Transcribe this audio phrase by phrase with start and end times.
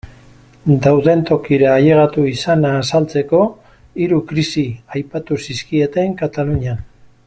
[0.85, 3.43] Dauden tokira ailegatu izana azaltzeko,
[4.01, 6.87] hiru krisi aipatu zizkieten Katalunian.